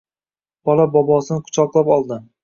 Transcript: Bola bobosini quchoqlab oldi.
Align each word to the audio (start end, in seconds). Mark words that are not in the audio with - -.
Bola 0.69 0.85
bobosini 0.95 1.37
quchoqlab 1.49 1.93
oldi. 1.97 2.19